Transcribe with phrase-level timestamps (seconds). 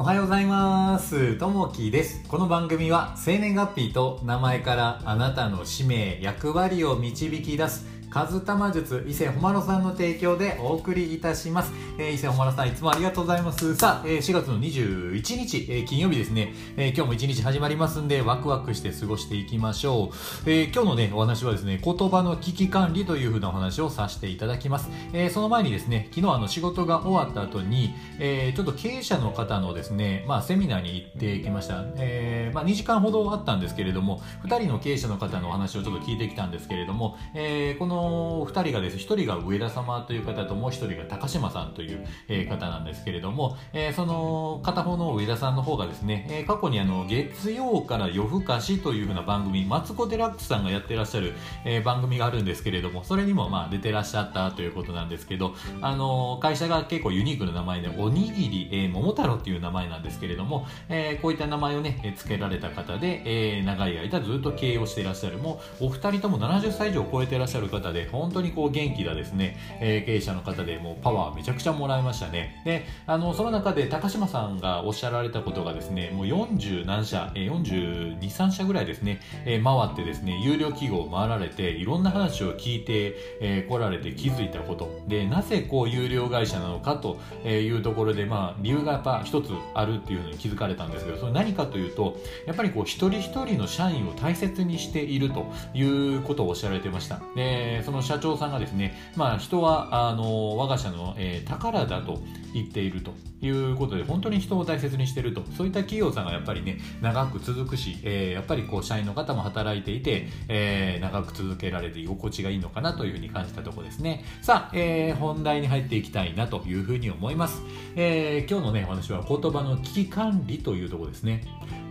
[0.00, 1.34] おはようございます。
[1.34, 2.26] ともきです。
[2.26, 11.72] この番組は生年月日と名前からあなたの使命、役割を導き出す、カズタマ術伊勢ほまろさんの提供でお送りいたします。
[11.96, 13.76] えー伊勢ほまろさんいつもありがとうございます。
[13.76, 20.10] さあ、えー4月の21日、えー金曜日ですね、え今日も一日始まりますんで、ワクワクして過ごしていきましょ
[20.46, 20.50] う。
[20.50, 24.90] え今日のね、お話はですね、言葉の危機管理というふうなお話をさせていただきます。
[25.12, 31.84] えその前にですね、昨日あの仕事が終わった後に、えちょっと経営者の方のですね、まあセミナーに行ってきました。
[31.94, 38.96] えまあ2時間ほどあったんですけれども、2人の経営者の方のお話をちょっと聞いてきたんですけれども、えこのの2人がです。
[38.96, 72.62] ね、1人が上田様という方ともう1人が高島さんという、え方なんですけれども、えーその片方の上田さんの方がですね、えー過去にあの月曜から夜更かしというふうな番組、マツコ・デラックスさんがやってらっしゃる、えー番組があるんですけれども、それにもまあ出てらっしゃったということなんですけど、あの会社が結構ユニークな名前で、おにぎり、えー桃太郎っていう名前なんですけれども、えーこういった名前をね、えー付けられた方で、えー長い間ずっと経営をしていらっしゃる、もうお二人とも70歳以上超えてらっしゃる方で、本当にこう元気なですね、えー経営者の方でもうパワーめちゃくちゃもらいましたね。
[72.64, 85.00] で、あの、その中で高島さんがおっしゃられたことがですね、もう40何社、えー42、3社ぐらいですね、えー回ってですね、有料企業を回られて、いろんな話を聞いて、えー来られて気づいたこと。
[85.06, 97.20] で、なぜこう有料会社なのかというところで、まあ、理由がやっぱ一つあるっていうのに気づかれたんですけど、それ何かというと、やっぱりこう一人一人の社員を大切にしているということをおっしゃられてました。
[97.36, 102.20] で、その社長さんがですね、まあ人は、あの、我が社の、えー宝だと
[102.52, 114.24] 言っているということで、本当に人を大切にしていると、そういった企業さんがやっぱりね、長く続くし、えーやっぱりこう社員の方も働いていて、えー長く続けられて居心地がいいのかなというふうに感じたところですね。
[114.42, 117.62] さあ、えー本題に入っていきたいなというふうに思います。
[117.96, 121.42] えー今日のね、お話は言葉の危機管理というところですね。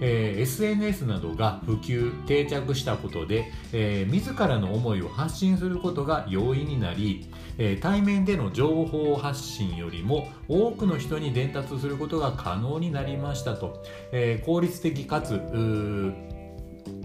[0.02, 15.36] えー SNS などが普及、定着したことで、えー自らの思いを発信することが容易になり、えー対面での情報発信よりも多くの人に伝達することが可能になりましたと、えー効率的かつ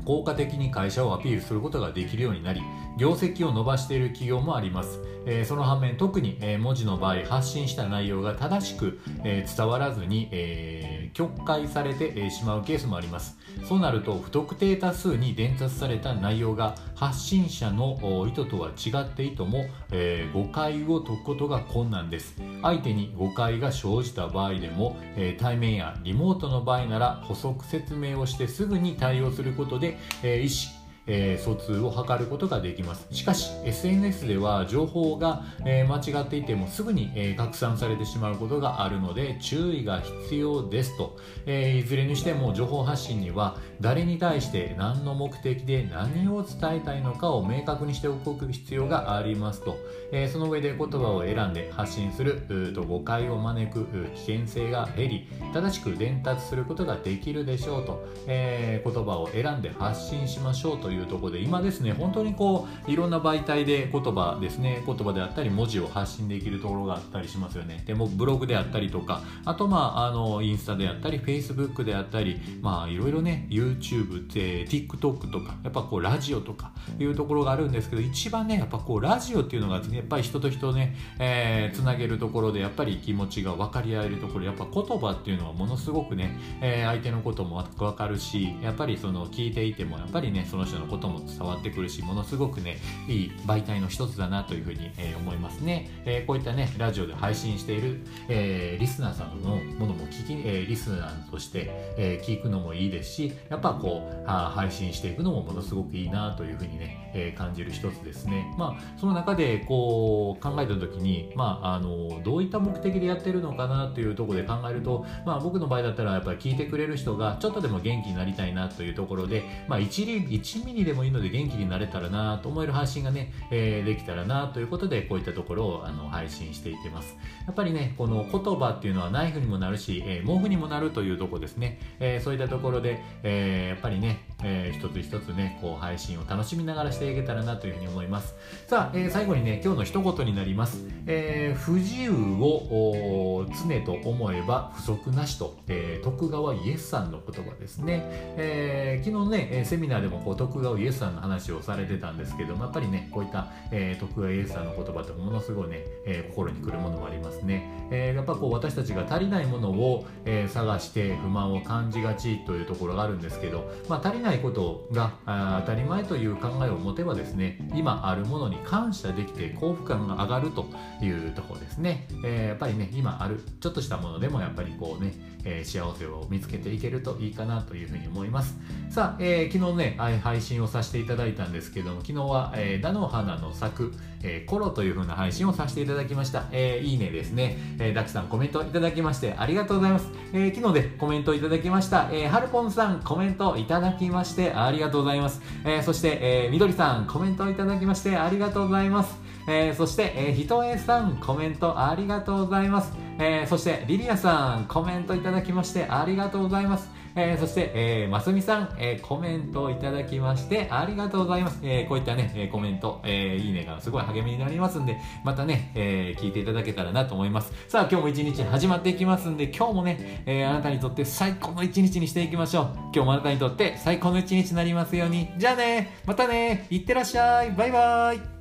[0.04, 2.62] 効果的に会社をアピールすることができるようになり
[2.98, 13.36] 業績を伸ばしている企業もあります、えーその反面特に、えー文字の場合発信した内容が正しく、えー伝わらずに、えー曲解されて、えーしまうケースもあります。
[13.68, 17.96] そうなると不特定多数に伝達された内容が発信者の
[18.28, 22.34] 意図とは違っていても、えー誤解を解くことが困難です。
[22.64, 33.06] 相手に誤解が生じた場合でも、えー対面やリモートの場合なら補足説明をしてすぐに対応することで、えー意思えー疎通を図ることができます。
[33.10, 49.76] しかし SNS では情報が、えー間違っていてもすぐに、えー拡散されてしまうことがあるので注意が必要ですと、えいずれにしても情報発信には誰に対して何の目的で何を伝えたいのかを明確にしておく必要がありますと、
[50.12, 67.82] えその上で言葉を選んで発信すると誤解を招く危険性が減り正しく伝達することができるでしょうと、え言葉を選んで発信しましょうというところで今ですね本当にこういろんな媒体で言葉ですね言葉であったり文字を発信できるところがあったりしますよね。
[67.86, 92.78] でもブログであったりとかあとまああのインスタであったり Facebook であったりまあいろいろね YouTube で TikTok とかやっぱこうラジオとかいうところがあるんですけど一番ねやっぱこうラジオっていうのがやっぱり人と人ね、えーつなげるところでやっぱり気持ちが分かり合えるところやっぱ言葉っていうのはものすごくね、えー相手のことも分かるしやっぱりその聞いていてもやっぱりねその人のことも伝わってくるしものすごくね
[93.08, 108.54] いい媒体の一つだなというふうに、えー思いますね、えーこういったねラジオで配信している、えーリスナーさんのものも聞き、えーリスナーとして、えー聞くのもいいですしやっぱこうあ配信していくのもものすごくいいなというふうにね、えー感じる一つですね。
[108.58, 127.16] まあその中でこう考えた時にまああのどういった目的でやってるのかなというところで考えるとまあ僕の場合だったらやっぱり聞いてくれる人がちょっとでも元気になりたいなというところでまあ1リ1ミリにでもいいので元気になれたらなと思える配信がね、えーできたらなということでこういったところをあの配信していってます。
[127.46, 138.34] やっぱりねこの言葉っていうのはナイフにもなるし、えー毛布にもなるというとこですね、えーそういったところで、えーやっぱりね、えー一つ一つねこう配信を楽しみながらしていけたらなというふうに思います。
[138.66, 148.02] さあ、えー最後にね今日の一言になります、えー不自由を常と思えば不足なしと、えー徳川イエスさんの言葉ですね、
[148.36, 165.12] えー昨日ねセミナーでもこう徳川イエスさんの話をされてたんですけどもやっぱりねこういった、えー、徳川イエスさんの言葉ってものすごいね、えー、心にくるものもありますね、えー、やっぱこう私たちが足りないものを、えー、探して不満を感じがちというところがあるんですけど、まあ、足りないことが
[165.60, 170.66] 当たり前という考えを持てばですね今あるものに感謝できて幸福感が上がると
[171.02, 175.14] いうところですね、えー、やっぱりね今あるちょっとしたものでもやっぱりこうね、
[175.44, 178.56] えー、幸せを見つけていけるといいかなというふうに思います。
[178.90, 183.92] さあ、えー、昨日ね配信をさせていただいたんですけども昨日は、えー、菜の花の咲く、
[184.22, 202.94] えー、コロというふうな配信をさせていただきました、えー、いいねですね、えー、ダキさんコメントいただきましてありがとうございます、えー、昨日でコメントいただきました、えー、はるぽんさんコメントいただきましましてありがとうございます、えー、そして、えー、みどりさんコメントいただきましてありがとうございますえー、そして、えー、ひとえさん、コメントありがとうございます。
[203.18, 206.88] えー、そして、リリアさん、コメントいただきましてありがとうございます。
[207.16, 211.60] えー、そして、えー、ますみさん、えー、コメントをいただきましてありがとうございます。
[211.62, 217.52] えー、こういったね、えコメント、えいいねがすごい励みになりますんで、またね、え聞いていただけたらなと思います。
[217.68, 222.64] さあ、今日も一日始まっていきますんで、今日もね、えあなたにとって最高の一日にしていきましょう。
[222.92, 225.30] 今日もあなたにとって最高の一日になりますように。
[225.36, 227.52] じゃあね、またね、いってらっしゃい。
[227.52, 228.33] バイバーイ。